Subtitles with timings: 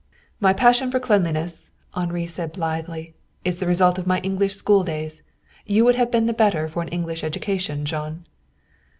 [0.39, 3.13] "My passion for cleanliness," Henri said blithely,
[3.45, 5.21] "is the result of my English school days.
[5.63, 8.25] You would have been the better for an English education, Jean."